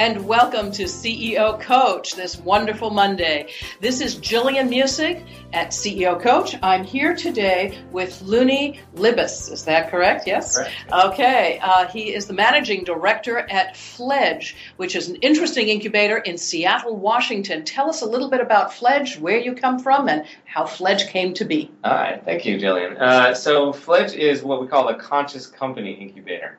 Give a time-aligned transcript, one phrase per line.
[0.00, 3.52] and welcome to CEO Coach this wonderful Monday.
[3.82, 6.56] This is Jillian Muessig at CEO Coach.
[6.62, 9.50] I'm here today with Luni Libes.
[9.50, 10.26] Is that correct?
[10.26, 10.56] Yes?
[10.56, 10.72] Correct.
[10.90, 11.58] Okay.
[11.62, 16.96] Uh, he is the managing director at Fledge, which is an interesting incubator in Seattle,
[16.96, 17.62] Washington.
[17.66, 21.34] Tell us a little bit about Fledge, where you come from, and how Fledge came
[21.34, 21.70] to be.
[21.84, 22.24] All right.
[22.24, 22.98] Thank you, Jillian.
[22.98, 26.56] Uh, so, Fledge is what we call a conscious company incubator.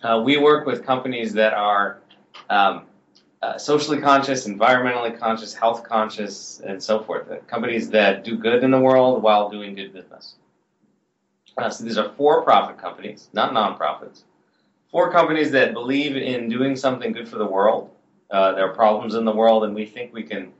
[0.00, 2.02] Uh, we work with companies that are
[2.50, 2.86] um,
[3.42, 7.30] uh, socially conscious, environmentally conscious, health conscious, and so forth.
[7.30, 10.36] Uh, companies that do good in the world while doing good business.
[11.56, 14.24] Uh, so these are for-profit companies, not nonprofits.
[14.90, 17.90] Four companies that believe in doing something good for the world.
[18.30, 20.52] Uh, there are problems in the world, and we think we can.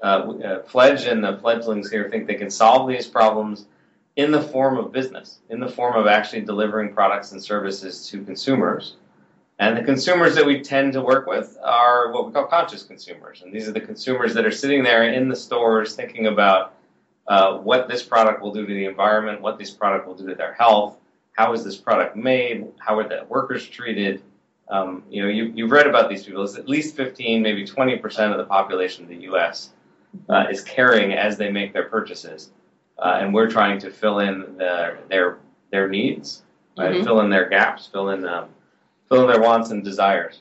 [0.00, 3.66] Uh, uh, and the fledglings here think they can solve these problems
[4.14, 8.22] in the form of business, in the form of actually delivering products and services to
[8.22, 8.94] consumers
[9.58, 13.42] and the consumers that we tend to work with are what we call conscious consumers.
[13.42, 16.74] And these are the consumers that are sitting there in the stores thinking about
[17.26, 20.34] uh, what this product will do to the environment, what this product will do to
[20.34, 20.96] their health,
[21.32, 24.22] how is this product made, how are the workers treated.
[24.70, 26.44] Um, you know, you, you've read about these people.
[26.44, 29.70] It's at least 15, maybe 20% of the population of the U.S.
[30.28, 32.50] Uh, is caring as they make their purchases.
[32.98, 35.38] Uh, and we're trying to fill in the, their,
[35.70, 36.42] their needs,
[36.76, 36.92] right?
[36.92, 37.04] mm-hmm.
[37.04, 38.48] fill in their gaps, fill in um,
[39.08, 40.40] fill their wants and desires.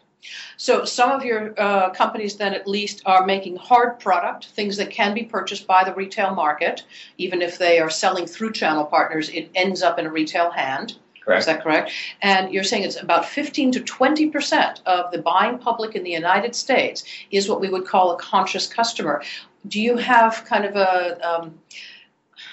[0.58, 4.90] So some of your uh, companies then at least are making hard product, things that
[4.90, 6.84] can be purchased by the retail market,
[7.18, 10.98] even if they are selling through channel partners, it ends up in a retail hand.
[11.24, 11.42] Correct.
[11.42, 11.92] Is that correct?
[12.22, 16.12] And you're saying it's about 15 to 20 percent of the buying public in the
[16.12, 19.22] United States is what we would call a conscious customer.
[19.68, 21.60] Do you have kind of a um,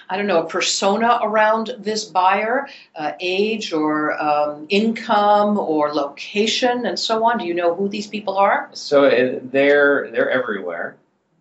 [0.08, 6.86] I don't know, a persona around this buyer, uh, age or um, income or location
[6.86, 7.38] and so on?
[7.38, 8.70] Do you know who these people are?
[8.72, 10.96] So it, uh, they're they're everywhere,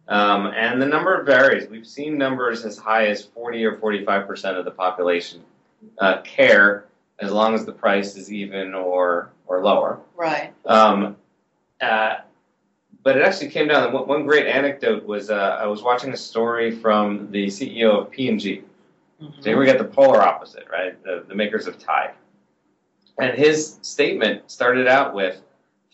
[0.07, 1.69] um, and the number varies.
[1.69, 5.41] We've seen numbers as high as 40 or 45 percent of the population
[5.99, 6.85] uh, care
[7.19, 9.99] as long as the price is even or or lower.
[10.15, 10.53] Right.
[10.65, 11.17] Um,
[11.81, 12.17] uh,
[13.03, 13.91] but it actually came down.
[13.91, 18.63] One great anecdote was uh, I was watching a story from the CEO of P&G.
[19.21, 19.41] Mm-hmm.
[19.41, 21.01] So here we got the polar opposite, right?
[21.03, 22.13] The, the makers of Tide.
[23.19, 25.41] And his statement started out with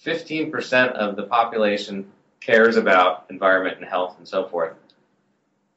[0.06, 2.10] 15% of the population
[2.40, 4.74] cares about environment and health and so forth.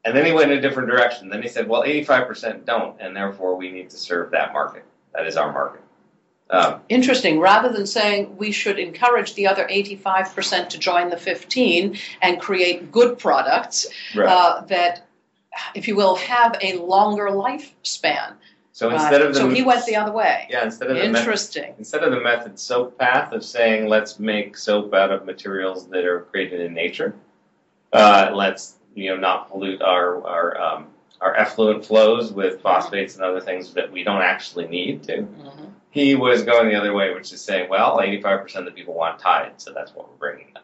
[0.04, 1.28] and then he went in a different direction.
[1.28, 4.84] Then he said, well, 85% don't, and therefore we need to serve that market.
[5.14, 5.82] That is our market.
[6.52, 7.40] Um, Interesting.
[7.40, 12.92] Rather than saying we should encourage the other 85% to join the 15 and create
[12.92, 14.28] good products right.
[14.28, 15.06] uh, that,
[15.74, 18.34] if you will, have a longer lifespan.
[18.72, 20.46] So instead uh, of the, so he went the other way.
[20.50, 21.62] Yeah, instead of interesting.
[21.62, 25.26] The method, instead of the method soap path of saying let's make soap out of
[25.26, 27.14] materials that are created in nature,
[27.92, 30.86] uh, let's you know not pollute our our um,
[31.20, 35.18] our effluent flows with phosphates and other things that we don't actually need to.
[35.18, 35.64] Mm-hmm.
[35.92, 39.18] He was going the other way, which is saying, well, 85% of the people want
[39.18, 40.62] Tide, so that's what we're bringing them.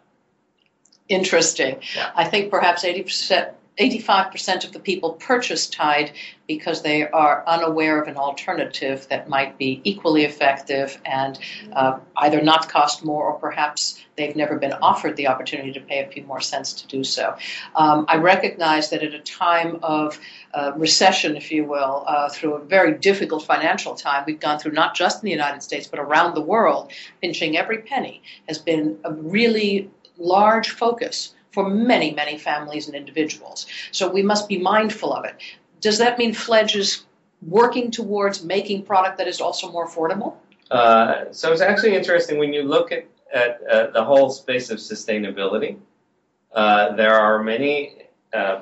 [1.09, 1.81] Interesting.
[1.95, 2.11] Yeah.
[2.17, 6.13] I think perhaps 80% 85% of the people purchase Tide
[6.47, 11.39] because they are unaware of an alternative that might be equally effective and
[11.73, 16.03] uh, either not cost more or perhaps they've never been offered the opportunity to pay
[16.03, 17.37] a few more cents to do so.
[17.77, 20.19] Um, I recognize that at a time of
[20.55, 24.73] uh, recession, if you will, uh, through a very difficult financial time, we've gone through
[24.73, 26.91] not just in the United States but around the world,
[27.21, 33.67] pinching every penny has been a really large focus for many, many families and individuals.
[33.93, 35.37] So we must be mindful of it.
[35.81, 37.05] Does that mean Fledge is
[37.47, 40.35] working towards making product that is also more affordable?
[40.71, 44.79] Uh, so it's actually interesting when you look at, at uh, the whole space of
[44.79, 45.79] sustainability.
[46.53, 47.95] Uh, there are many
[48.33, 48.61] uh,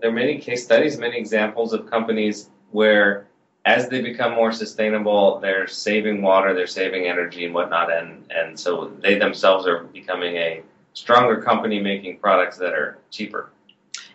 [0.00, 3.26] there are many case studies, many examples of companies where,
[3.64, 8.58] as they become more sustainable, they're saving water, they're saving energy and whatnot, and and
[8.58, 10.62] so they themselves are becoming a
[10.98, 13.50] stronger company making products that are cheaper.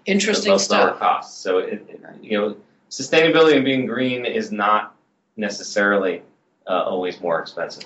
[0.06, 0.90] Interesting stuff.
[0.90, 1.42] Lower costs.
[1.42, 2.58] So it, it, you know,
[2.90, 4.96] sustainability and being green is not
[5.38, 6.24] necessarily
[6.68, 7.86] uh, always more expensive.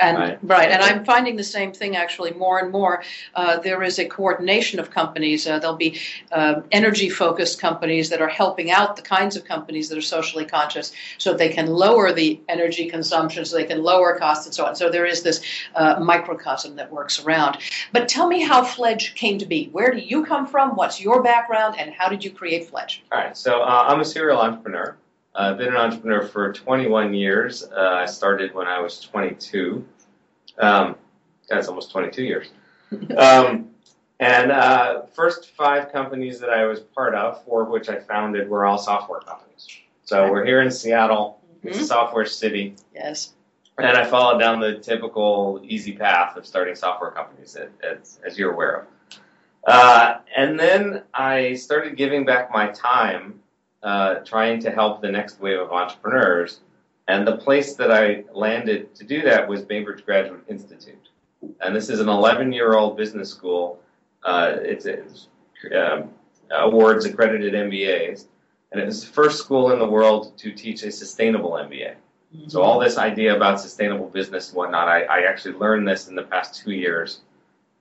[0.00, 0.38] And right.
[0.42, 0.70] right.
[0.70, 3.04] and I'm finding the same thing actually more and more.
[3.34, 5.46] Uh, there is a coordination of companies.
[5.46, 6.00] Uh, there'll be
[6.32, 10.92] uh, energy-focused companies that are helping out the kinds of companies that are socially conscious,
[11.18, 14.74] so they can lower the energy consumption, so they can lower costs and so on.
[14.74, 15.44] So there is this
[15.74, 17.58] uh, microcosm that works around.
[17.92, 19.68] But tell me how Fledge came to be.
[19.72, 20.76] Where do you come from?
[20.76, 23.02] What's your background, and how did you create Fledge?
[23.12, 23.36] All right.
[23.36, 24.96] So uh, I'm a serial entrepreneur.
[25.34, 27.64] I've been an entrepreneur for 21 years.
[27.64, 29.86] Uh, I started when I was 22.
[30.58, 30.96] Um,
[31.48, 32.48] that's almost 22 years.
[33.16, 33.70] Um,
[34.18, 38.50] and uh, first five companies that I was part of, four of which I founded,
[38.50, 39.66] were all software companies.
[40.04, 41.40] So we're here in Seattle.
[41.58, 41.68] Mm-hmm.
[41.68, 42.74] It's a software city.
[42.92, 43.32] Yes.
[43.78, 48.52] And I followed down the typical easy path of starting software companies, as, as you're
[48.52, 48.86] aware of.
[49.64, 53.40] Uh, and then I started giving back my time
[53.82, 56.60] uh, trying to help the next wave of entrepreneurs.
[57.08, 61.08] And the place that I landed to do that was Bainbridge Graduate Institute.
[61.60, 63.80] And this is an 11 year old business school.
[64.22, 65.28] Uh, it's, it's
[65.74, 66.10] um,
[66.50, 68.26] awards accredited MBAs.
[68.72, 71.94] And it was the first school in the world to teach a sustainable MBA.
[72.36, 72.48] Mm-hmm.
[72.48, 76.14] So, all this idea about sustainable business and whatnot, I, I actually learned this in
[76.14, 77.22] the past two years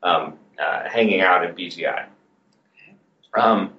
[0.01, 2.05] um, uh, hanging out at BGI.
[3.35, 3.73] Um,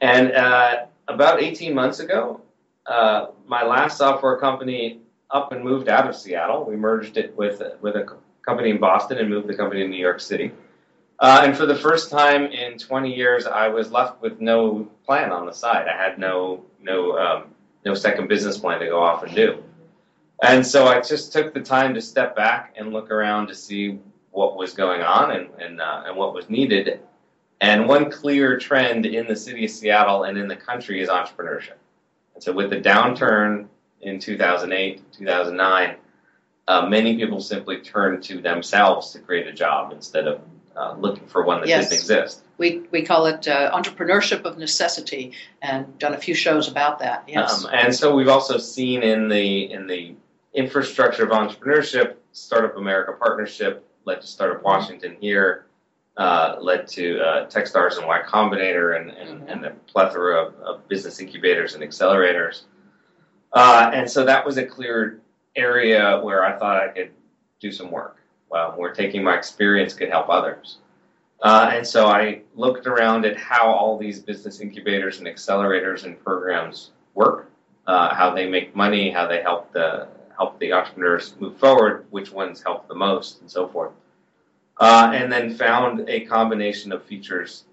[0.00, 2.40] and uh, about 18 months ago,
[2.86, 6.64] uh, my last software company up and moved out of Seattle.
[6.64, 9.96] We merged it with with a company in Boston and moved the company to New
[9.96, 10.52] York City.
[11.18, 15.30] Uh, and for the first time in 20 years, I was left with no plan
[15.30, 15.86] on the side.
[15.88, 17.44] I had no no um,
[17.84, 19.62] no second business plan to go off and do.
[20.42, 23.98] And so I just took the time to step back and look around to see
[24.30, 27.00] what was going on and and, uh, and what was needed.
[27.60, 31.76] And one clear trend in the city of Seattle and in the country is entrepreneurship.
[32.34, 33.68] And so with the downturn
[34.00, 35.96] in 2008, 2009,
[36.66, 40.40] uh, many people simply turned to themselves to create a job instead of
[40.76, 41.88] uh, looking for one that yes.
[41.88, 42.42] didn't exist.
[42.58, 45.32] We, we call it uh, entrepreneurship of necessity,
[45.62, 47.24] and done a few shows about that.
[47.28, 50.14] Yes, um, and so we've also seen in the in the
[50.52, 54.66] infrastructure of entrepreneurship, Startup America Partnership led to Startup mm-hmm.
[54.66, 55.66] Washington here,
[56.16, 59.48] uh, led to uh, Techstars and Y Combinator and, and, mm-hmm.
[59.48, 62.62] and the plethora of, of, business incubators and accelerators.
[63.52, 65.20] Uh, and so that was a clear
[65.56, 67.10] area where I thought I could
[67.60, 68.18] do some work,
[68.52, 70.78] um, where taking my experience could help others.
[71.42, 76.22] Uh, and so I looked around at how all these business incubators and accelerators and
[76.22, 77.50] programs work,
[77.86, 82.32] uh, how they make money, how they help the help the entrepreneurs move forward, which
[82.32, 83.92] ones help the most, and so forth
[84.78, 87.64] uh, and then found a combination of features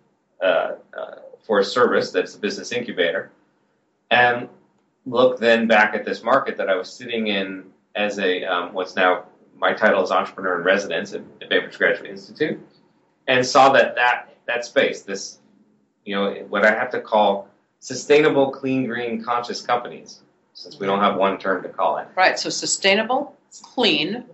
[0.42, 3.32] uh, uh, for a service that's a business incubator,
[4.12, 4.48] and
[5.06, 7.66] looked then back at this market that I was sitting in
[7.96, 9.26] as a um, what's now
[9.58, 12.60] my title is entrepreneur in residence at the Bainbridge Graduate Institute,
[13.28, 15.40] and saw that that that space, this
[16.06, 17.48] you know, what I have to call
[17.80, 20.22] sustainable, clean, green, conscious companies,
[20.54, 22.08] since we don't have one term to call it.
[22.16, 22.38] Right.
[22.38, 24.26] So sustainable, clean,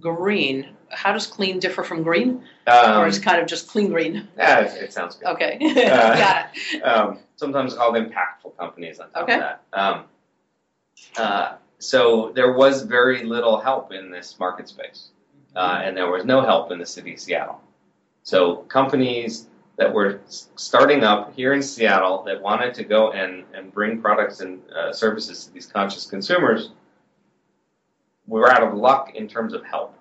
[0.00, 0.76] green.
[0.90, 2.42] How does clean differ from green?
[2.66, 4.28] Um, or is kind of just clean green?
[4.36, 5.28] yeah, it, it sounds good.
[5.28, 5.58] Okay.
[5.74, 6.80] Got it.
[6.82, 9.34] um, sometimes called impactful companies on top Okay.
[9.34, 9.62] of that.
[9.72, 10.04] Um,
[11.16, 15.08] uh, so there was very little help in this market space,
[15.56, 17.60] uh, and there was no help in the city of Seattle.
[18.22, 23.72] So companies that were starting up here in Seattle that wanted to go and, and
[23.72, 26.70] bring products and uh, services to these conscious consumers,
[28.26, 29.96] we were out of luck in terms of help.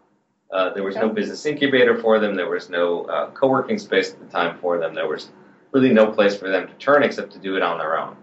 [0.51, 2.36] Uh, there was no business incubator for them.
[2.36, 4.94] There was no uh, co-working space at the time for them.
[4.94, 5.30] There was
[5.72, 8.18] really no place for them to turn except to do it on their own.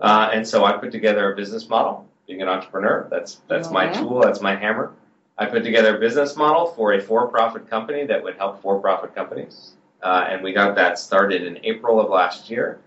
[0.00, 2.08] Uh, and so I put together a business model.
[2.26, 4.20] Being an entrepreneur, that's that's my tool.
[4.20, 4.92] That's my hammer.
[5.38, 9.74] I put together a business model for a for-profit company that would help for-profit companies,
[10.02, 12.80] uh, and we got that started in April of last year.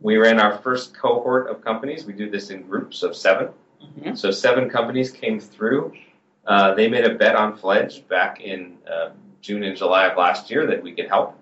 [0.00, 2.04] We ran our first cohort of companies.
[2.04, 3.48] We do this in groups of 7
[3.82, 4.16] Mhm.
[4.16, 5.92] So seven companies came through.
[6.46, 10.50] Uh, they made a bet on Fledge back in uh, June and July of last
[10.50, 11.36] year that we could help,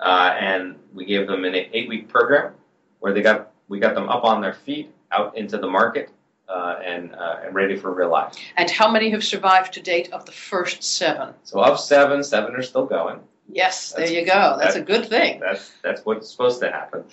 [0.00, 2.54] uh, and we gave them an eight-week program
[3.00, 6.10] where they got we got them up on their feet, out into the market,
[6.48, 8.34] uh, and uh, and ready for real life.
[8.56, 11.34] And how many have survived to date of the first seven?
[11.44, 13.20] So of seven, seven are still going.
[13.48, 14.56] Yes, there you go.
[14.58, 15.40] That's that- a good thing.
[15.40, 17.04] That's that's what's supposed to happen.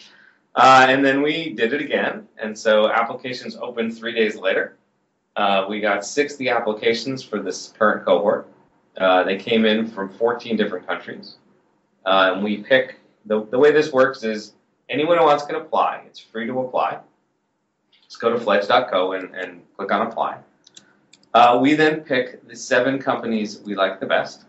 [0.55, 4.77] Uh, and then we did it again, and so applications opened three days later.
[5.37, 8.47] Uh, we got 60 applications for this current cohort.
[8.97, 11.37] Uh, they came in from 14 different countries,
[12.05, 14.53] uh, and we pick the the way this works is
[14.89, 16.03] anyone who wants can apply.
[16.05, 16.99] It's free to apply.
[18.03, 20.39] Just go to fledge.co and, and click on apply.
[21.33, 24.43] Uh, we then pick the seven companies we like the best.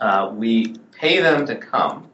[0.00, 2.10] Uh, we pay them to come,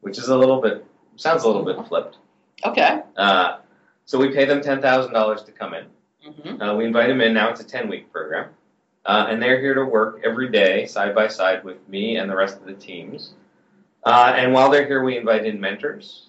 [0.00, 0.84] which is a little bit
[1.16, 2.18] sounds a little bit flipped.
[2.64, 3.00] Okay.
[3.16, 3.58] Uh,
[4.04, 5.86] so we pay them ten thousand dollars to come in.
[6.24, 7.32] hmm Uh, we invite them in.
[7.34, 8.50] Now it's a ten week program,
[9.06, 12.36] uh, and they're here to work every day side by side with me and the
[12.36, 13.34] rest of the teams.
[14.04, 16.28] Uh, and while they're here, we invite in mentors.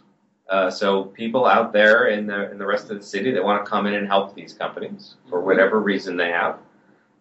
[0.49, 3.63] Uh, so people out there in the in the rest of the city that want
[3.63, 6.59] to come in and help these companies for whatever reason they have.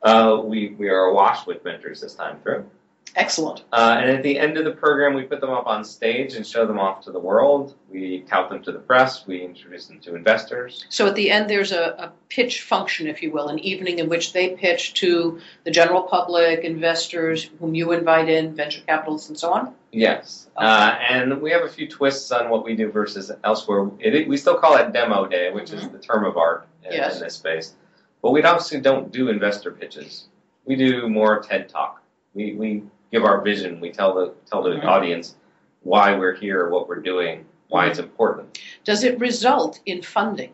[0.03, 2.69] Uh, we we are awash with mentors this time through.
[3.15, 3.65] Excellent.
[3.73, 6.47] Uh, and at the end of the program, we put them up on stage and
[6.47, 7.75] show them off to the world.
[7.91, 9.27] We tout them to the press.
[9.27, 10.87] We introduce them to investors.
[10.89, 14.09] So at the end, there's a, a pitch function, if you will, an evening in
[14.09, 19.39] which they pitch to the general public, investors whom you invite in, venture capitalists, and
[19.39, 19.75] so on.
[19.91, 20.49] Yes.
[20.57, 23.91] Uh, and we have a few twists on what we do versus elsewhere.
[23.99, 27.17] It, we still call it demo day, which is the term of art in, Yes.
[27.17, 27.75] in this space.
[28.23, 30.29] But we obviously don't do investor pitches.
[30.65, 32.03] We do more TED Talk.
[32.35, 33.79] We, we give our vision.
[33.79, 34.85] We tell the tell the Mhm.
[34.85, 35.37] audience
[35.83, 38.59] why we're here, what we're doing, why it's important.
[38.85, 40.53] Does it result in funding?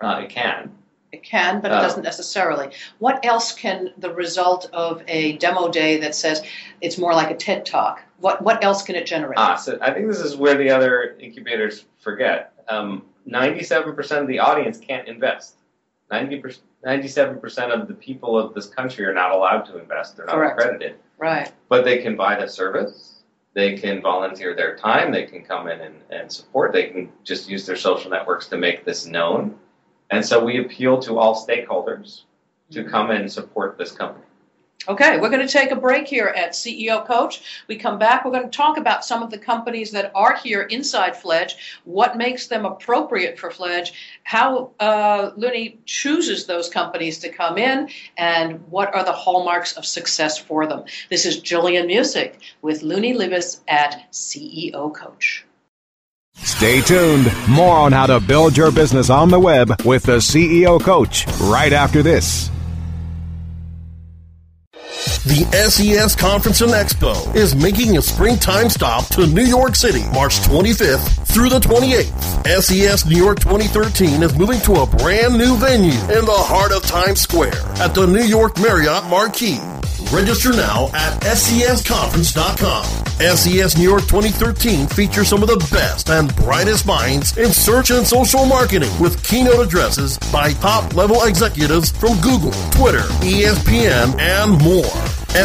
[0.00, 0.72] Uh, it can.
[1.12, 2.70] It can, but it Uh, doesn't necessarily.
[2.98, 6.42] What else can the result of a demo day that says
[6.82, 8.02] it's more like a TED talk?
[8.18, 9.38] What what else can it generate?
[9.38, 12.52] Ah, so I think this is where the other incubators forget.
[12.68, 15.56] Um, 97% of the audience can't invest.
[16.10, 20.16] 90%, 97% of the people of this country are not allowed to invest.
[20.16, 20.60] They're not Correct.
[20.60, 20.96] accredited.
[21.18, 21.52] Right.
[21.68, 23.22] But they can buy the service.
[23.54, 25.10] They can volunteer their time.
[25.10, 26.72] They can come in and, and support.
[26.72, 29.58] They can just use their social networks to make this known.
[30.10, 32.22] And so we appeal to all stakeholders
[32.70, 32.90] to mm-hmm.
[32.90, 34.24] come and support this company.
[34.86, 37.42] Okay, we're going to take a break here at CEO Coach.
[37.66, 40.62] We come back, we're going to talk about some of the companies that are here
[40.62, 43.92] inside Fledge, what makes them appropriate for Fledge,
[44.22, 49.84] how uh, Luni chooses those companies to come in, and what are the hallmarks of
[49.84, 50.84] success for them.
[51.10, 55.44] This is Jillian Muessig with Luni Libes at CEO Coach.
[56.34, 57.26] Stay tuned.
[57.48, 61.72] More on how to build your business on the web with the CEO Coach right
[61.72, 62.48] after this.
[64.98, 70.40] The SES Conference and Expo is making a springtime stop to New York City, March
[70.40, 72.62] 25th through the 28th.
[72.62, 76.82] SES New York 2013 is moving to a brand new venue in the heart of
[76.82, 79.60] Times Square at the New York Marriott Marquis.
[80.12, 82.84] Register now at SESconference.com.
[83.36, 88.06] SES New York 2013 features some of the best and brightest minds in search and
[88.06, 94.84] social marketing with keynote addresses by top level executives from Google, Twitter, ESPN, and more.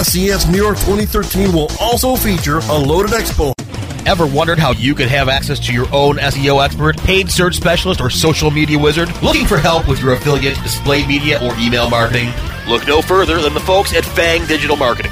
[0.04, 3.54] SES New York 2013 will also feature a loaded expo
[4.06, 8.02] Ever wondered how you could have access to your own SEO expert, paid search specialist,
[8.02, 9.10] or social media wizard?
[9.24, 12.34] Looking for help with your affiliate, display media, or email marketing?
[12.68, 15.12] Look no further than the folks at Fang Digital Marketing.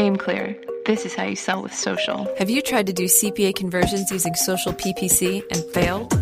[0.00, 0.56] Aim clear.
[0.86, 2.32] This is how you sell with social.
[2.38, 6.12] Have you tried to do CPA conversions using social PPC and failed?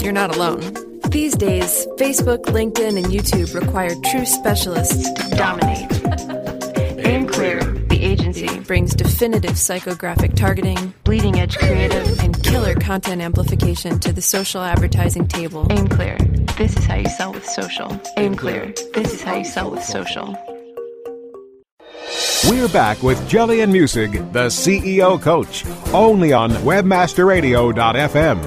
[0.00, 0.60] You're not alone.
[1.10, 5.90] These days, Facebook, LinkedIn, and YouTube require true specialists to dominate.
[7.04, 13.98] Aim Clear, the agency, brings definitive psychographic targeting, bleeding edge creative, and killer content amplification
[13.98, 15.66] to the social advertising table.
[15.70, 16.16] Aim Clear.
[16.56, 18.00] This is how you sell with social.
[18.16, 18.72] Aim Clear.
[18.94, 20.51] This is how you sell with social.
[22.50, 28.38] We're back with Jillian Muessig, the CEO coach, only on webmasterradio.fm.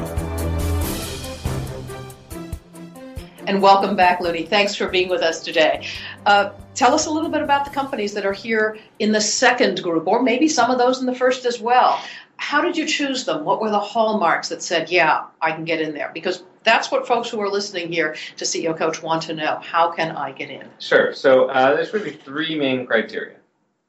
[3.47, 4.43] And welcome back, Luni.
[4.43, 5.87] Thanks for being with us today.
[6.25, 9.81] Uh, tell us a little bit about the companies that are here in the second
[9.81, 11.97] group, or maybe some of those in the first as well.
[12.35, 13.45] How did you choose them?
[13.45, 16.11] What were the hallmarks that said, yeah, I can get in there?
[16.13, 19.61] Because that's what folks who are listening here to CEO Coach want to know.
[19.63, 20.67] How can I get in?
[20.79, 21.13] Sure.
[21.13, 23.37] So uh, there's really three main criteria.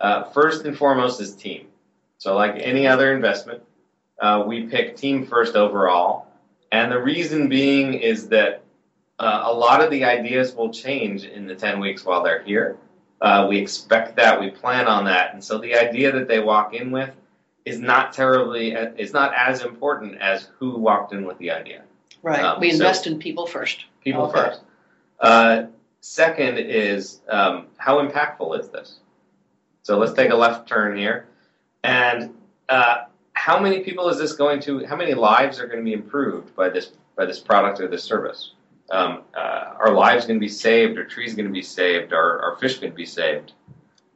[0.00, 1.68] Uh, first and foremost is team.
[2.18, 3.62] So, like any other investment,
[4.20, 6.26] uh, we pick team first overall.
[6.72, 8.62] And the reason being is that
[9.18, 12.76] uh, a lot of the ideas will change in the 10 weeks while they're here.
[13.20, 15.32] Uh, we expect that, we plan on that.
[15.32, 17.10] And so the idea that they walk in with
[17.64, 21.82] is not terribly, is not as important as who walked in with the idea.
[22.22, 22.42] Right.
[22.42, 23.84] Um, we invest so in people first.
[24.02, 24.40] People okay.
[24.40, 24.60] first.
[25.18, 25.62] Uh,
[26.00, 28.98] second is um, how impactful is this?
[29.86, 31.28] So let's take a left turn here.
[31.84, 32.34] And
[32.68, 35.92] uh, how many people is this going to, how many lives are going to be
[35.92, 38.54] improved by this, by this product or this service?
[38.90, 40.98] Um, uh, lives going to be saved?
[40.98, 42.12] Are trees going to be saved?
[42.12, 43.52] Are fish going to be saved?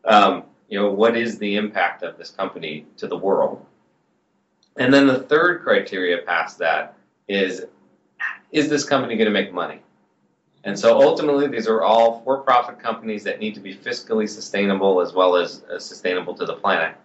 [0.04, 3.64] Um, you know, what is the impact of this company to the world?
[4.76, 6.96] And then the third criteria past that
[7.28, 7.64] is,
[8.50, 9.82] is this company going to make money?
[10.64, 15.00] And so ultimately, these are all for profit companies that need to be fiscally sustainable
[15.00, 16.96] as well as uh, sustainable to the planet.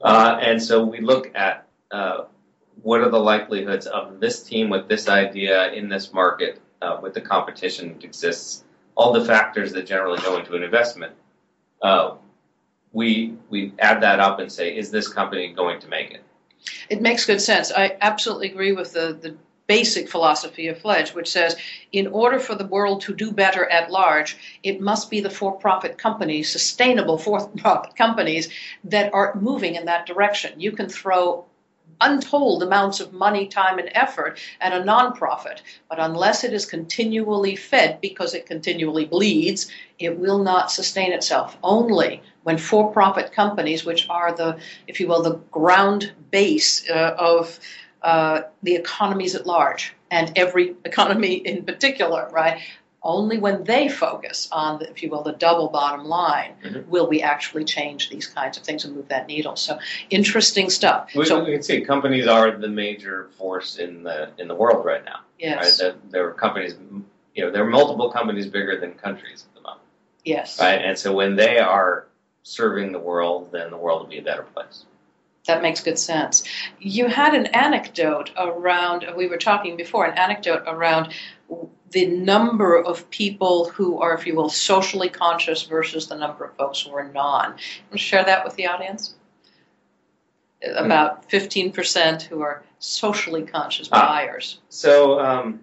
[0.00, 2.24] Uh, and so we look at uh,
[2.82, 7.14] what are the likelihoods of this team with this idea in this market uh, with
[7.14, 11.12] the competition that exists, all the factors that generally go into an investment.
[11.82, 12.16] Uh,
[12.92, 16.24] we we add that up and say, is this company going to make it?
[16.88, 17.72] It makes good sense.
[17.72, 19.36] I absolutely agree with the, the
[19.70, 21.54] basic philosophy of Fledge, which says
[21.92, 25.52] in order for the world to do better at large, it must be the for
[25.52, 28.48] profit companies, sustainable for profit companies,
[28.82, 30.58] that are moving in that direction.
[30.58, 31.44] You can throw
[32.00, 35.58] untold amounts of money, time, and effort at a nonprofit.
[35.88, 41.56] But unless it is continually fed because it continually bleeds, it will not sustain itself.
[41.62, 47.14] Only when for profit companies, which are the, if you will, the ground base uh,
[47.16, 47.60] of
[48.02, 52.60] uh, the economies at large, and every economy in particular, right,
[53.02, 56.90] only when they focus on, the, if you will, the double bottom line, mm-hmm.
[56.90, 59.56] will we actually change these kinds of things and move that needle.
[59.56, 59.78] So
[60.10, 61.10] interesting stuff.
[61.14, 64.84] We, so, we can see companies are the major force in the in the world
[64.84, 65.20] right now.
[65.38, 65.94] Yes, right?
[66.10, 66.74] there are companies.
[67.34, 69.82] You know, there are multiple companies bigger than countries at the moment.
[70.24, 72.06] Yes, right, and so when they are
[72.42, 74.84] serving the world, then the world will be a better place.
[75.46, 76.44] That makes good sense.
[76.78, 81.14] You had an anecdote around, we were talking before, an anecdote around
[81.90, 86.56] the number of people who are, if you will, socially conscious versus the number of
[86.56, 87.56] folks who are non.
[87.94, 89.14] Share that with the audience?
[90.76, 94.06] About 15% who are socially conscious ah.
[94.06, 94.60] buyers.
[94.68, 95.60] so um,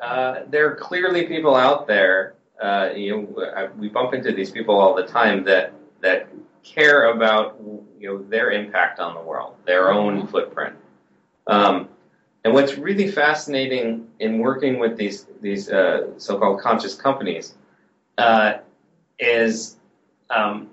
[0.00, 2.34] uh, there are clearly people out there.
[2.60, 6.28] Uh, you know, we bump into these people all the time that that
[6.74, 7.58] care about
[7.98, 10.28] you know their impact on the world, their own mm-hmm.
[10.28, 10.76] footprint.
[11.46, 11.88] Um,
[12.44, 17.54] and what's really fascinating in working with these these uh, so-called conscious companies
[18.16, 18.58] uh,
[19.18, 19.76] is
[20.30, 20.68] um,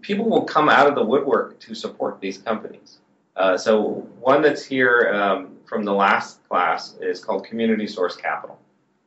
[0.00, 2.98] people will come out of the woodwork to support these companies.
[3.36, 8.58] Uh, so one that's here um, from the last class is called Community Source Capital.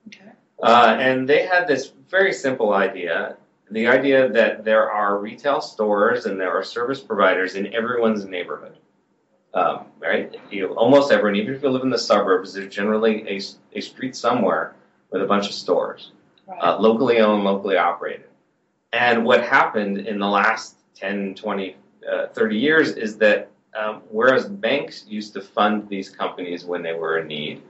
[0.08, 0.32] Okay.
[0.62, 3.38] Uh, and they had this very simple idea
[3.72, 8.78] the idea that there are retail stores and there are service providers in everyone's neighborhood.
[9.54, 10.36] Um, right?
[10.52, 13.42] You almost everyone, even if you live in the suburbs, there's generally a,
[13.78, 14.76] a street somewhere
[15.12, 16.12] with a bunch of stores,
[16.46, 16.60] right.
[16.62, 18.28] uh, locally owned, locally operated.
[18.92, 21.76] and what happened in the last 10, 20,
[22.12, 26.94] uh, 30 years is that um, whereas banks used to fund these companies when they
[26.94, 27.62] were in need,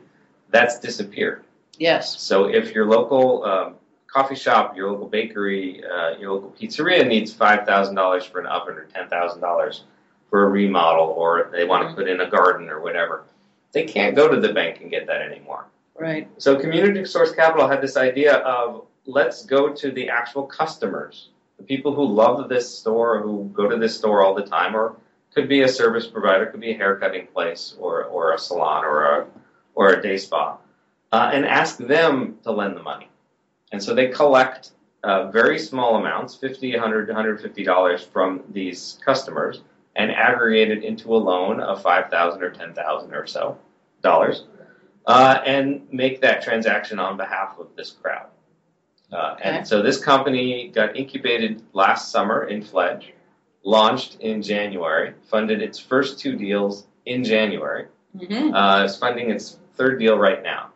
[0.49, 1.43] that's disappeared.
[1.77, 2.19] Yes.
[2.21, 3.75] So if your local um,
[4.15, 8.47] coffee shop, your local bakery, uh, your local pizzeria needs five thousand dollars for an
[8.47, 9.83] oven or ten thousand dollars
[10.29, 13.25] for a remodel, or they want to put in a garden or whatever,
[13.73, 15.65] they can't go to the bank and get that anymore.
[15.99, 16.29] Right.
[16.37, 21.63] So community source capital had this idea of let's go to the actual customers, the
[21.63, 24.95] people who love this store, who go to this store all the time, or
[25.33, 29.03] could be a service provider, could be a haircutting place, or or a salon, or
[29.03, 29.27] a
[29.75, 30.57] or a day spa,
[31.11, 33.09] uh, and ask them to lend the money.
[33.71, 34.71] And so they collect
[35.03, 39.61] uh, very small amounts, 50, 100, 150 dollars from these customers,
[39.95, 43.57] and aggregate it into a loan of 5,000 or 10,000 or so
[44.01, 44.43] dollars
[45.07, 48.27] uh, and make that transaction on behalf of this crowd.
[49.11, 49.49] Uh, Okay.
[49.49, 53.13] And so this company got incubated last summer in Fledge,
[53.63, 57.85] launched in January, funded its first two deals in January.
[58.17, 60.71] hmm Uh, it's funding its third deal right now,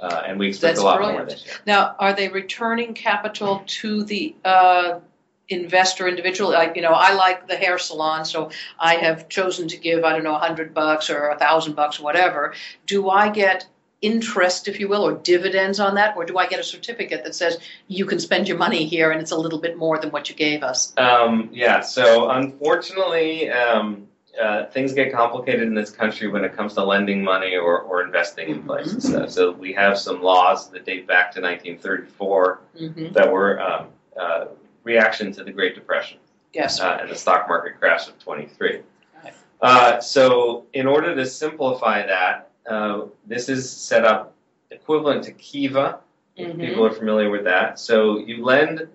[0.00, 1.30] uh, and we expect That's a lot more brilliant.
[1.30, 1.54] this year.
[1.66, 5.00] Now, are they returning capital to the uh,
[5.48, 6.54] investor individually?
[6.54, 10.12] Like, you know, I like the hair salon, so I have chosen to give, I
[10.12, 12.54] don't know, a hundred bucks or a thousand bucks, whatever.
[12.86, 13.66] Do I get
[14.00, 17.34] interest, if you will, or dividends on that, or do I get a certificate that
[17.34, 20.30] says you can spend your money here and it's a little bit more than what
[20.30, 20.94] you gave us?
[20.96, 24.08] Um, yeah, so unfortunately, um,
[24.40, 28.02] uh, things get complicated in this country when it comes to lending money or, or
[28.04, 28.66] investing in Mhm.
[28.66, 29.04] places.
[29.10, 33.12] So, so we have some laws that date back to 1934 Mm-hmm.
[33.12, 34.44] that were um, uh,
[34.84, 36.18] reaction to the Great Depression
[36.52, 36.80] Yes.
[36.80, 38.80] uh, and the stock market crash of 23.
[39.22, 39.34] Right.
[39.60, 44.34] Uh, so in order to simplify that, uh, this is set up
[44.70, 46.00] equivalent to Kiva.
[46.36, 46.60] if Mhm.
[46.60, 47.78] People are familiar with that.
[47.78, 48.88] So you lend,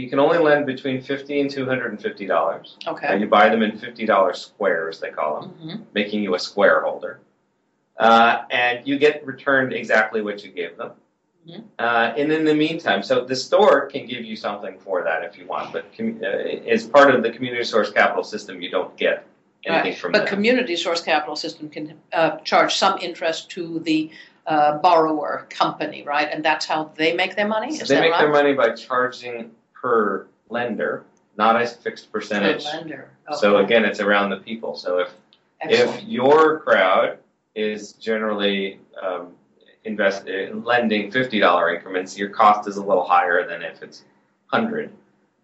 [0.00, 2.76] you can only lend between 50 and 250 dollars.
[2.86, 3.18] Uh, Okay.
[3.18, 7.20] you buy them in $50 squares, they call them, hmm making you a square holder.
[7.98, 10.92] Uh, and you get returned exactly what you gave them.
[11.46, 11.62] Mhm.
[11.78, 15.36] Uh, and in the meantime, so the store can give you something for that if
[15.38, 18.94] you want, but com- uh, as part of the community source capital system, you don't
[18.96, 19.24] get
[19.66, 20.28] anything from But them.
[20.34, 24.10] community source capital system can uh, charge some interest to the
[24.46, 26.28] uh, borrower company, right?
[26.32, 27.70] And that's how they make their money.
[27.74, 28.20] So they make right?
[28.20, 31.04] their money by charging per lender,
[31.36, 32.64] not a fixed percentage.
[32.64, 33.10] Per lender.
[33.36, 34.76] So again, it's around the people.
[34.76, 35.14] So if
[35.60, 36.02] Excellent.
[36.02, 37.18] If your crowd
[37.54, 39.34] is generally um,
[39.84, 44.04] invest uh, lending fifty dollar increments, your cost is a little higher than if it's
[44.46, 44.90] hundred.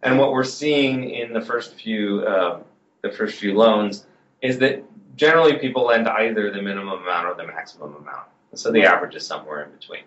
[0.03, 2.61] And what we're seeing in the first few uh,
[3.03, 4.07] the first few loans
[4.41, 4.83] is that
[5.17, 8.29] generally people lend either the minimum amount or the maximum amount.
[8.55, 10.03] So the average is somewhere in between.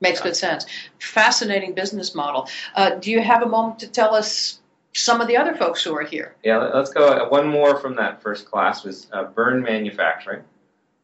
[0.00, 0.66] Makes good sense.
[0.98, 2.48] Fascinating business model.
[2.74, 4.60] Uh, do you have a moment to tell us
[4.92, 6.34] some of the other folks who are here?
[6.42, 7.06] Yeah, let- let's go.
[7.08, 10.42] uh, One more from that first class was uh, Burn Manufacturing.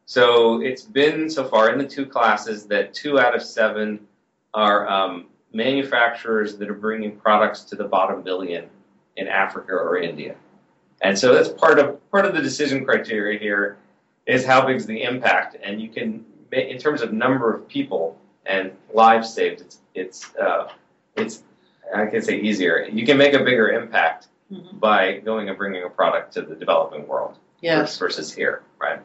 [0.05, 4.07] So it's been so far in the two classes that two out of seven
[4.53, 8.69] are um, manufacturers that are bringing products to the bottom billion
[9.17, 10.35] in Africa or India.
[11.01, 13.79] And so that's part of part of the decision criteria here
[14.27, 18.73] is how big's the impact, and you can in terms of number of people and
[18.93, 19.61] lives saved.
[19.61, 20.69] It's it's uh,
[21.17, 21.43] it's
[21.95, 22.89] I can say easier.
[22.91, 24.81] You can make a bigger impact Mhm.
[24.81, 27.97] by going and bringing a product to the developing world Yes.
[27.99, 29.01] versus here, right?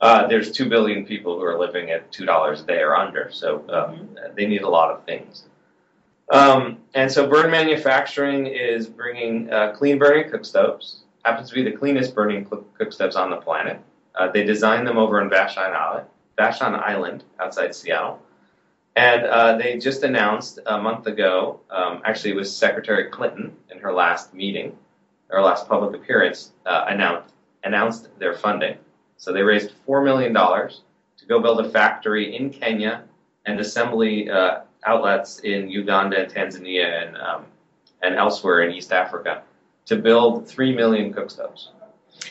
[0.00, 3.28] Uh, there's two billion people who are living at two dollars a day or under,
[3.32, 5.44] so um, they need a lot of things.
[6.30, 11.00] Um, and so, Burn Manufacturing is bringing uh, clean burning cook stoves.
[11.24, 13.80] Happens to be the cleanest burning cook cook stoves on the planet.
[14.14, 16.06] Uh, they designed them over in Vashon Island,
[16.38, 18.20] Vashon Island outside Seattle.
[18.98, 23.78] And uh, they just announced a month ago, um, actually, it was Secretary Clinton in
[23.78, 24.76] her last meeting,
[25.28, 27.32] her last public appearance, uh, announced,
[27.62, 28.76] announced their funding.
[29.16, 33.04] So they raised $4 million to go build a factory in Kenya
[33.46, 37.44] and assembly uh, outlets in Uganda, Tanzania, and, um,
[38.02, 39.44] and elsewhere in East Africa
[39.86, 41.70] to build 3 million cook stoves.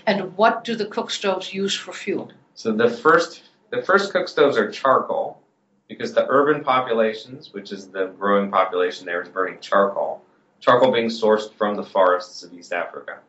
[0.05, 2.29] And what do the cook stoves use for fuel?
[2.55, 5.41] So the first the first cook stoves are charcoal
[5.87, 10.21] because the urban populations, which is the growing population there, is burning charcoal.
[10.59, 13.19] Charcoal being sourced from the forests of East Africa,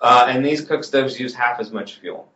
[0.00, 2.30] uh, and these cook stoves use half as much fuel.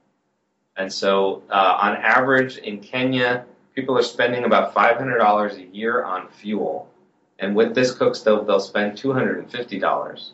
[0.77, 5.65] And so, uh, on average, in Kenya, people are spending about five hundred dollars a
[5.65, 6.89] year on fuel,
[7.41, 10.33] and with this cook stove, they'll spend two hundred and fifty dollars.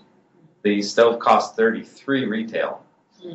[0.62, 2.84] The stove costs thirty three retail.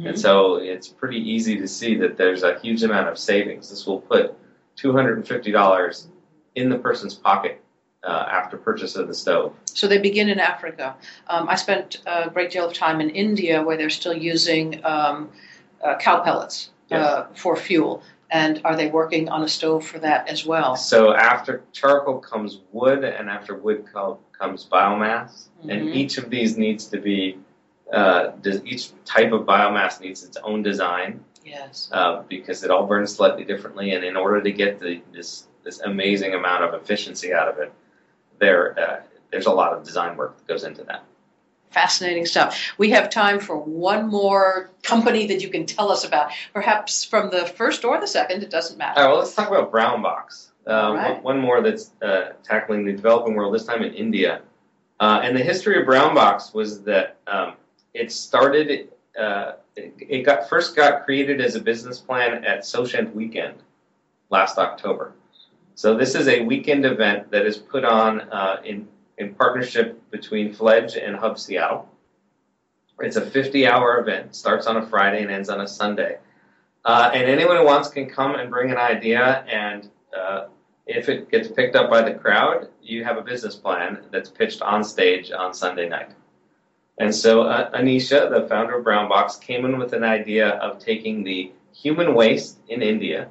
[0.07, 3.69] And so it's pretty easy to see that there's a huge amount of savings.
[3.69, 4.33] This will put
[4.75, 6.07] $250
[6.55, 7.61] in the person's pocket
[8.03, 9.53] uh, after purchase of the stove.
[9.65, 10.95] So they begin in Africa.
[11.27, 15.29] Um, I spent a great deal of time in India where they're still using um,
[15.83, 18.03] uh, cow pellets uh, for fuel.
[18.29, 20.75] And are they working on a stove for that as well?
[20.75, 25.69] So after charcoal comes wood, and after wood co- comes biomass, Mhm.
[25.71, 27.37] and each of these needs to be.
[27.91, 31.89] Uh, does each type of biomass needs its own design Yes.
[31.91, 35.79] uh, because it all burns slightly differently, and in order to get the, this this
[35.81, 37.71] amazing amount of efficiency out of it,
[38.39, 39.01] there uh,
[39.31, 41.03] there's a lot of design work that goes into that.
[41.71, 42.73] Fascinating stuff.
[42.77, 47.31] We have time for one more company that you can tell us about, perhaps from
[47.31, 48.99] the first or the second, it doesn't matter.
[48.99, 50.51] All right, well, let's talk about Brown Box.
[50.67, 51.15] Um, right.
[51.15, 54.43] one, one more that's uh, tackling the developing world, this time in India.
[54.99, 57.53] Uh, and the history of Brown Box was that um,
[57.95, 63.55] it started, uh, it, got first got created as a business plan at SocEnt Weekend
[64.29, 65.13] last October.
[65.75, 70.53] So this is a weekend event that is put on uh, in in partnership between
[70.53, 71.87] Fledge and Hub Seattle.
[72.99, 74.35] It's a 50-hour event.
[74.35, 76.17] Starts on a Friday and ends on a Sunday.
[76.85, 80.47] Uh, and anyone who wants can come and bring an idea, and uh,
[80.85, 84.61] if it gets picked up by the crowd, you have a business plan that's pitched
[84.61, 86.11] on stage on Sunday night.
[86.97, 90.79] And so uh, Anisha, the founder of Brown Box, came in with an idea of
[90.79, 93.29] taking the human waste in India,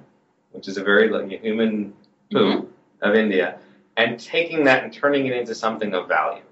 [0.51, 1.95] which is a very like, human
[2.33, 2.69] poo
[3.01, 3.59] of India,
[3.97, 6.43] and taking that and turning it into something of value.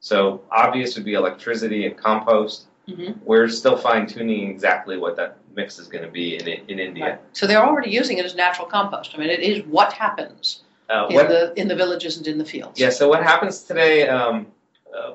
[0.00, 2.66] So obvious would be electricity and compost.
[2.88, 3.18] Mhm.
[3.24, 7.18] We're still fine tuning exactly what that mix is going to be in in India.
[7.32, 9.12] So they're already using it as natural compost.
[9.14, 12.44] I mean, it is what happens Uh, in the in the villages and in the
[12.44, 12.78] fields.
[12.78, 12.90] yeah.
[12.90, 14.06] So what happens today?
[14.06, 14.46] Um,
[14.94, 15.12] uh,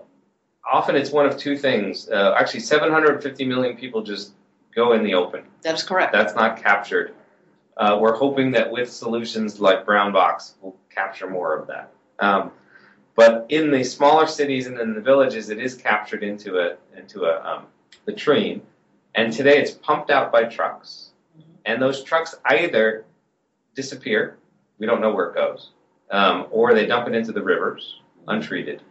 [0.69, 2.09] often it's one of two things.
[2.09, 4.33] Uh, actually, 750 million people just
[4.75, 5.43] go in the open.
[5.63, 6.13] That is correct.
[6.13, 7.13] That's not captured.
[7.77, 11.91] Uh, we're hoping that with solutions like Brown Box, we'll capture more of that.
[12.19, 12.51] Um,
[13.15, 17.23] but in the smaller cities and in the villages, it is captured into a into
[17.23, 17.65] a um,
[18.05, 18.61] latrine,
[19.15, 21.11] and today it's pumped out by trucks,
[21.65, 23.05] and those trucks either
[23.75, 24.37] disappear,
[24.77, 25.71] we don't know where it goes,
[26.11, 28.81] um, or they dump it into the rivers untreated,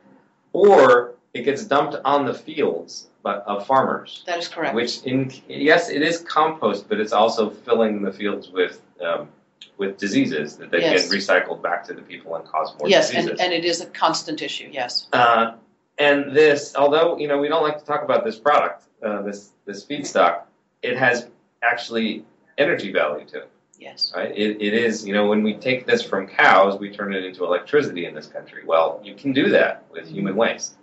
[0.53, 4.23] or it gets dumped on the fields by, of farmers.
[4.27, 4.75] That is correct.
[4.75, 9.29] Which, in yes, it is compost, but it's also filling the fields with um,
[9.77, 11.09] with diseases that they Yes.
[11.09, 13.31] get recycled back to the people and cause more yes, diseases.
[13.31, 14.69] and, and it is a constant issue.
[14.73, 15.07] Yes.
[15.13, 15.53] Uh,
[15.99, 19.51] and this, although you know we don't like to talk about this product, uh, this
[19.67, 20.43] this feedstock,
[20.83, 21.29] it has
[21.63, 22.25] actually
[22.57, 23.51] energy value to it.
[23.79, 24.13] Yes.
[24.17, 24.37] Right?
[24.37, 27.45] It, it is you know when we take this from cows, we turn it into
[27.45, 28.63] electricity in this country.
[28.65, 30.78] Well, you can do that with human waste.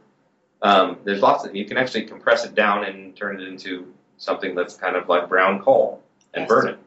[0.61, 4.55] Um, there's lots of you can actually compress it down and turn it into something
[4.55, 6.01] that's kind of like brown coal
[6.33, 6.49] and Yes.
[6.49, 6.79] burn it.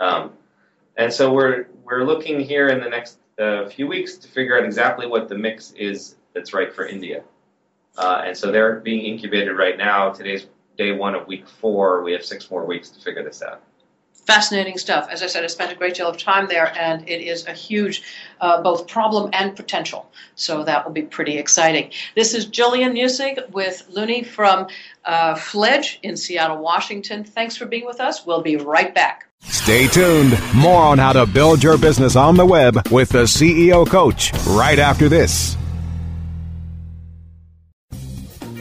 [0.00, 0.32] Um,
[0.96, 4.64] and so we're we're looking here in the next uh, few weeks to figure out
[4.64, 7.22] exactly what the mix is that's right for India.
[7.96, 10.10] Uh, and so they're being incubated right now.
[10.10, 10.46] Today's
[10.78, 12.02] day one of week four.
[12.02, 13.62] We have six more weeks to figure this out.
[14.24, 15.08] Fascinating stuff.
[15.10, 17.52] As I said, I spent a great deal of time there, and it is a
[17.52, 18.02] huge
[18.40, 20.10] uh, both problem and potential.
[20.36, 21.90] So that will be pretty exciting.
[22.14, 24.68] This is Jillian Muessig with Luni from
[25.04, 27.24] uh, Fledge in Seattle, Washington.
[27.24, 28.24] Thanks for being with us.
[28.24, 29.26] We'll be right back.
[29.40, 30.38] Stay tuned.
[30.54, 34.78] More on how to build your business on the web with the CEO Coach right
[34.78, 35.56] after this.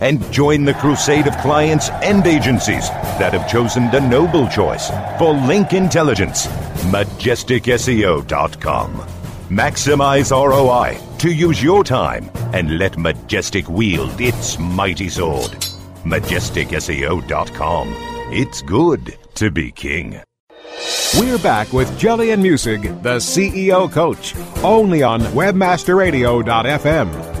[0.00, 5.32] and join the crusade of clients and agencies that have chosen the noble choice for
[5.34, 6.46] link intelligence.
[6.92, 8.92] MajesticSEO.com.
[9.48, 15.52] Maximize ROI to use your time and let Majestic wield its mighty sword.
[16.04, 17.88] MajesticSEO.com.
[18.30, 20.22] It's good to be king.
[21.18, 27.37] We're back with Jillian Muessig, the CEO coach, only on WebmasterRadio.fm.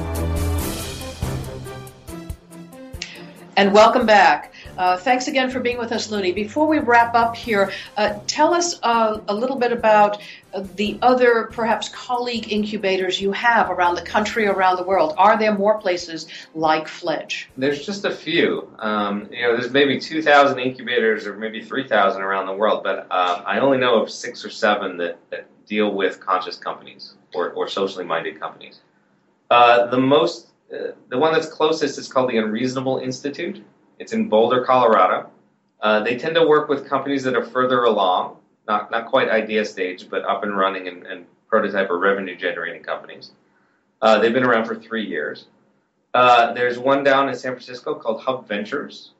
[3.58, 4.54] And welcome back.
[4.76, 6.30] Uh, thanks again for being with us, Luni.
[6.30, 10.22] Before we wrap up here, uh, tell us uh, a little bit about
[10.54, 15.12] uh, the other, perhaps, colleague incubators you have around the country, around the world.
[15.18, 17.50] Are there more places like Fledge?
[17.56, 18.70] There's just a few.
[18.78, 23.42] Um, you know, there's maybe 2,000 incubators or maybe 3,000 around the world, but uh,
[23.44, 27.66] I only know of six or seven that, that deal with conscious companies or, or
[27.66, 28.82] socially minded companies.
[29.50, 33.64] Uh, the most the one that's closest is called the Unreasonable Institute.
[33.98, 35.30] It's in Boulder, Colorado.
[35.80, 39.64] Uh, they tend to work with companies that are further along, not not quite idea
[39.64, 43.32] stage, but up and running and, and prototype or revenue generating companies.
[44.02, 45.46] Uh, they've been around for three years.
[46.14, 49.12] Uh, there's one down in San Francisco called Hub Ventures,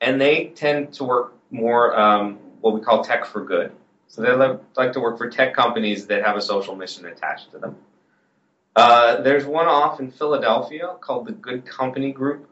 [0.00, 3.72] and they tend to work more um, what we call tech for good.
[4.08, 4.32] So they
[4.76, 7.76] like to work for tech companies that have a social mission attached to them.
[8.76, 12.50] Uh, there's one off in Philadelphia called the Good Company Group,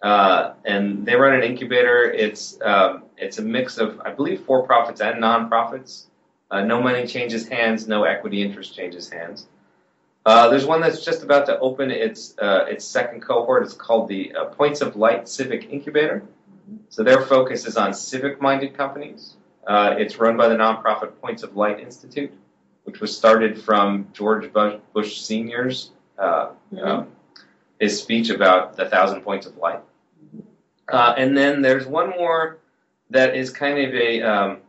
[0.00, 2.10] uh, and they run an incubator.
[2.10, 6.06] It's um, it's a mix of I believe for profits and non-profits.
[6.50, 9.46] Uh, no money changes hands, no equity interest changes hands.
[10.24, 13.62] Uh, there's one that's just about to open its uh, its second cohort.
[13.62, 16.22] It's called the Points of Light Civic Incubator.
[16.88, 19.36] So their focus is on civic-minded companies.
[19.68, 22.32] it's run by the nonprofit Points of Light Institute
[22.88, 24.50] which was started from George
[24.94, 26.78] Bush Sr.'s uh, mm-hmm.
[26.78, 27.08] um,
[27.78, 29.80] his speech about the thousand points of light.
[30.90, 32.60] Uh, and then there's one more
[33.10, 34.60] that is kind of a um,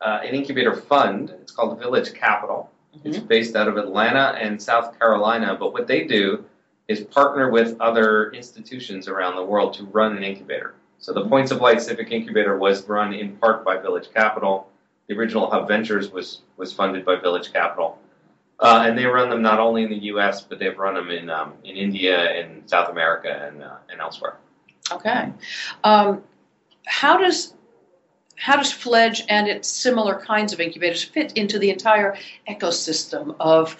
[0.00, 1.34] uh, an incubator fund.
[1.42, 2.70] It's called Village Capital.
[2.96, 3.08] Mm-hmm.
[3.08, 5.54] It's based out of Atlanta and South Carolina.
[5.60, 6.46] But what they do
[6.88, 10.76] is partner with other institutions around the world to run an incubator.
[10.98, 14.70] So the Points of Light Civic Incubator was run in part by Village Capital
[15.08, 17.98] the original Hub Ventures was was funded by Village Capital,
[18.58, 20.42] uh, and they run them not only in the U.S.
[20.42, 24.36] but they've run them in um, in India, in South America, and uh, and elsewhere.
[24.90, 25.32] Okay,
[25.84, 26.22] um,
[26.86, 27.54] how does
[28.36, 32.16] how does Fledge and its similar kinds of incubators fit into the entire
[32.48, 33.76] ecosystem of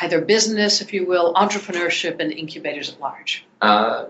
[0.00, 3.44] either business, if you will, entrepreneurship, and incubators at large?
[3.60, 4.06] Uh,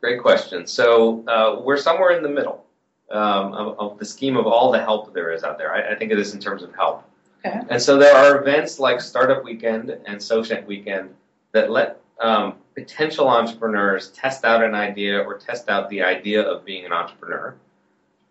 [0.00, 0.66] great question.
[0.66, 2.64] So uh, we're somewhere in the middle
[3.10, 5.72] um, of, of, the scheme of all the help there is out there.
[5.72, 7.04] I, I, think of this in terms of help.
[7.44, 7.58] Okay.
[7.70, 11.14] And so there are events like Startup Weekend and SocEnt Weekend
[11.52, 16.64] that let um, potential entrepreneurs test out an idea or test out the idea of
[16.64, 17.54] being an entrepreneur.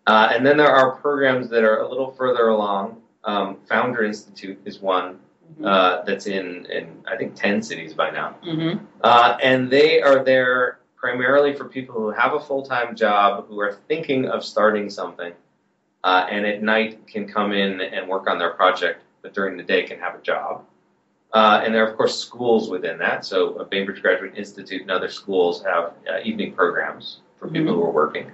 [0.06, 3.00] Uh, and then there are programs that are a little further along.
[3.24, 5.18] Um, Founder Institute is one
[5.52, 5.64] mm-hmm.
[5.64, 8.36] uh, that's in, in, I think, 10 cities by now.
[8.44, 8.84] Mm-hmm.
[9.02, 13.60] Uh, and they are there primarily for people who have a full time job, who
[13.60, 15.32] are thinking of starting something,
[16.04, 19.62] uh, and at night can come in and work on their project, but during the
[19.62, 20.64] day can have a job.
[21.32, 23.24] Uh, and there are, of course, schools within that.
[23.24, 27.74] So, uh, Bainbridge Graduate Institute and other schools have uh, evening programs for people mm-hmm.
[27.74, 28.30] who are working.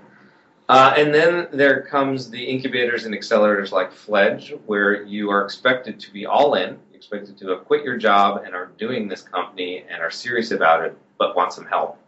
[0.69, 6.01] Uh, and then there comes the incubators and accelerators like Fledge, where you are expected
[6.01, 9.85] to be all in, expected to have quit your job and are doing this company
[9.91, 11.99] and are serious about it, but want some help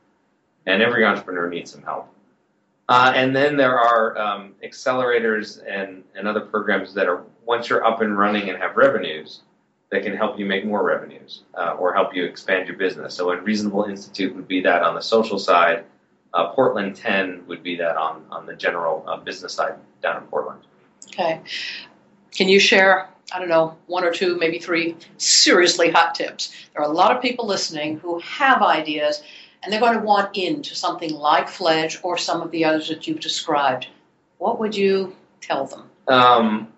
[0.66, 2.08] and every entrepreneur needs some help.
[2.88, 7.84] Uh, and then there are um, accelerators and, and other programs that are once you're
[7.84, 9.40] up and running and have revenues
[9.90, 13.14] that can help you make more revenues uh, or help you expand your business.
[13.14, 15.84] So, Unreasonable Institute would be that on the social side.
[16.34, 20.28] Uh, Portland 10 would be that on, on the general uh, business side down in
[20.28, 20.60] Portland.
[21.08, 21.40] Okay.
[22.32, 26.52] Can you share, I don't know, one or two, maybe three seriously hot tips?
[26.74, 29.22] There are a lot of people listening who have ideas
[29.66, 33.08] and they're going to want into something like Fledge or some of the others that
[33.08, 33.88] you've described,
[34.38, 35.90] what would you tell them?
[36.06, 36.68] Um,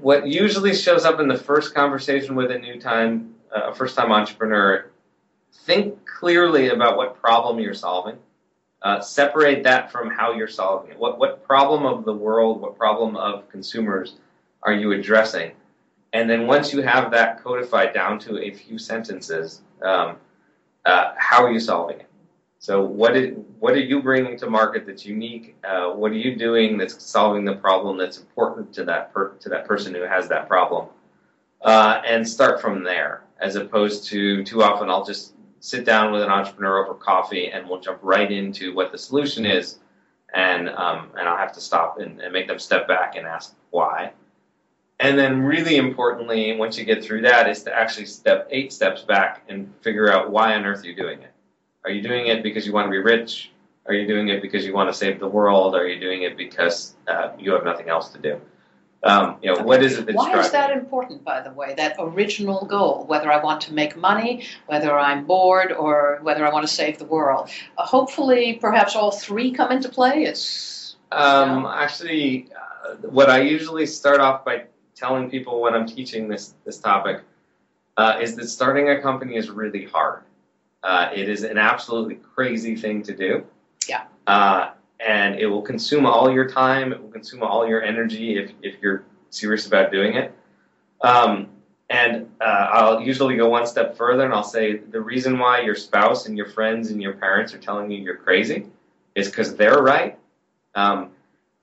[0.00, 3.96] what usually shows up in the first conversation with a new time, a uh, first
[3.96, 4.90] time entrepreneur,
[5.64, 8.18] think clearly about what problem you're solving.
[8.82, 10.98] Uh, separate that from how you're solving it.
[10.98, 14.16] What, what problem of the world, what problem of consumers
[14.62, 15.52] are you addressing?
[16.16, 20.16] and then once you have that codified down to a few sentences, um,
[20.86, 22.08] uh, how are you solving it?
[22.66, 25.54] So what is, what are you bringing to market that's unique?
[25.62, 29.48] Uh, what are you doing that's solving the problem that's important to that per, to
[29.50, 30.88] that person who has that problem?
[31.62, 36.22] Uh, and start from there, as opposed to too often I'll just sit down with
[36.22, 39.78] an entrepreneur over coffee and we'll jump right into what the solution is,
[40.34, 43.54] and um, and I'll have to stop and, and make them step back and ask
[43.70, 44.12] why.
[44.98, 49.02] And then, really importantly, once you get through that, is to actually step eight steps
[49.02, 51.30] back and figure out why on earth you're doing it.
[51.86, 53.52] Are you doing it because you want to be rich?
[53.86, 55.76] Are you doing it because you want to save the world?
[55.76, 58.40] Are you doing it because uh, you have nothing else to do?
[59.04, 61.74] Um, you know, what is it Why is that important, by the way?
[61.76, 66.52] That original goal, whether I want to make money, whether I'm bored, or whether I
[66.52, 67.50] want to save the world.
[67.78, 70.24] Uh, hopefully, perhaps all three come into play.
[70.24, 72.48] It's Um, actually,
[72.84, 74.64] uh, what I usually start off by
[74.96, 77.22] telling people when I'm teaching this this topic
[77.96, 80.25] uh, is that starting a company is really hard.
[80.86, 83.44] Uh, it is an absolutely crazy thing to do.
[83.88, 84.04] Yeah.
[84.28, 84.70] Uh,
[85.04, 86.92] and it will consume all your time.
[86.92, 90.32] It will consume all your energy if, if you're serious about doing it.
[91.00, 91.48] Um,
[91.90, 95.74] and uh, I'll usually go one step further and I'll say the reason why your
[95.74, 98.66] spouse and your friends and your parents are telling you you're crazy
[99.16, 100.16] is because they're right.
[100.76, 101.10] Um,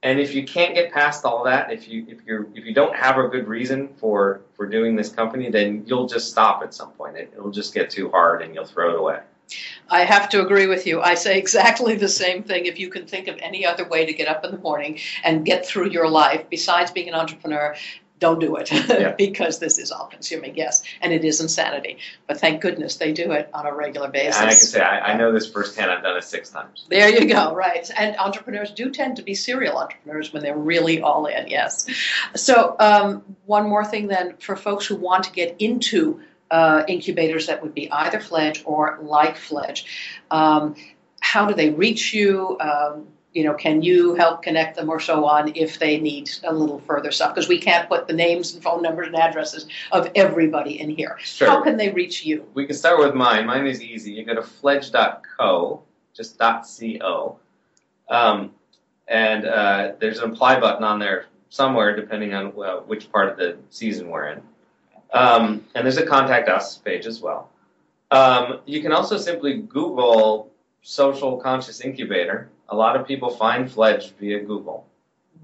[0.04, 2.96] and if you can't get past all that, if you if you if you don't
[2.96, 6.92] have a good reason for for doing this company, then you'll just stop at some
[6.92, 7.16] point.
[7.16, 9.20] It, it'll just get too hard and you'll throw it away.
[9.90, 11.02] I have to agree with you.
[11.02, 12.66] I say exactly the same thing.
[12.66, 15.46] If you can think of any other way to get up in the morning and
[15.46, 17.76] get through your life besides being an entrepreneur,
[18.24, 21.98] don't do it because this is all consuming, yes, and it is insanity.
[22.26, 24.40] But thank goodness they do it on a regular basis.
[24.40, 25.92] And I can say I, I know this firsthand.
[25.92, 26.86] I've done it six times.
[26.88, 27.92] There you go, right.
[27.98, 31.86] And entrepreneurs do tend to be serial entrepreneurs when they're really all in, yes.
[32.34, 37.48] So, um, one more thing then for folks who want to get into uh, incubators
[37.48, 39.86] that would be either Fledge or like Fledge,
[40.32, 40.76] um,
[41.20, 42.58] how do they reach you?
[42.58, 46.54] Um, you know, can you help connect them or so on if they need a
[46.54, 47.34] little further stuff?
[47.34, 51.18] Because we can't put the names and phone numbers and addresses of everybody in here.
[51.20, 51.48] Sure.
[51.48, 52.48] How can they reach you?
[52.54, 53.48] We can start with mine.
[53.48, 54.12] Mine is easy.
[54.12, 55.82] You go to fledge.co,
[56.14, 57.40] just .co,
[58.10, 58.52] um,
[59.08, 63.38] and uh, there's an apply button on there somewhere, depending on uh, which part of
[63.38, 64.42] the season we're in.
[65.12, 67.50] Um, and there's a contact us page as well.
[68.12, 70.53] Um, you can also simply Google
[70.84, 72.50] social conscious incubator.
[72.70, 74.86] A lot of people find Fledge via Google.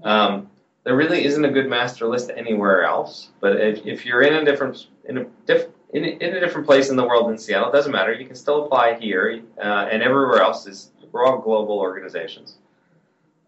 [0.04, 0.48] Um,
[0.84, 4.44] there really isn't a good master list anywhere else, but if, if you're in a
[4.44, 7.72] different in a diff, in, in a different place in the world than Seattle, it
[7.72, 8.12] doesn't matter.
[8.12, 12.56] You can still apply here, uh, and everywhere else is we're all global organizations.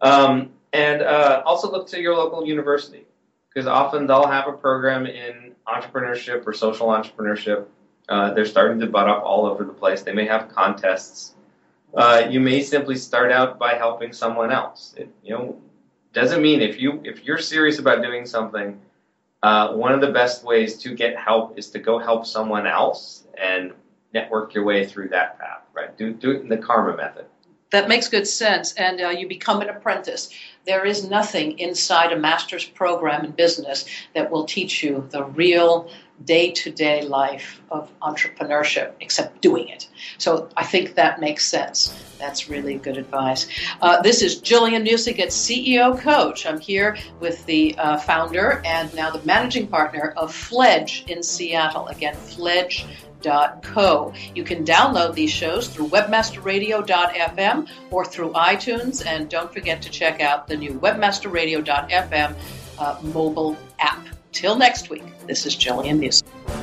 [0.01, 3.05] Um, and uh, also look to your local university
[3.49, 7.65] because often they'll have a program in entrepreneurship or social entrepreneurship.
[8.09, 10.01] Uh, they're starting to butt up all over the place.
[10.01, 11.35] They may have contests.
[11.95, 14.95] Uh, you may simply start out by helping someone else.
[14.97, 15.61] It, you know,
[16.13, 18.79] doesn't mean if you if you're serious about doing something,
[19.43, 23.23] uh, one of the best ways to get help is to go help someone else
[23.37, 23.73] and
[24.13, 25.61] network your way through that path.
[25.73, 25.95] Right?
[25.97, 27.25] Do do it in the karma method.
[27.71, 30.29] That makes good sense, and uh, you become an apprentice.
[30.65, 35.89] There is nothing inside a master's program in business that will teach you the real
[36.23, 39.89] day to day life of entrepreneurship except doing it.
[40.17, 41.93] So I think that makes sense.
[42.19, 43.47] That's really good advice.
[43.81, 46.45] Uh, this is Jillian Muessig at CEO Coach.
[46.45, 51.87] I'm here with the uh, founder and now the managing partner of Fledge in Seattle.
[51.87, 52.85] Again, Fledge
[53.23, 54.13] webmasterradio.co.
[54.35, 59.05] You can download these shows through webmasterradio.fm or through iTunes.
[59.05, 62.35] And don't forget to check out the new webmasterradio.fm
[62.79, 64.05] uh, mobile app.
[64.33, 66.62] Till next week, this is Jillian Muessig.